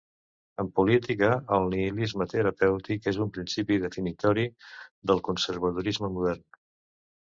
[0.61, 4.51] En política, el nihilisme terapèutic és un principi definitori
[5.11, 6.47] del conservadorisme modern.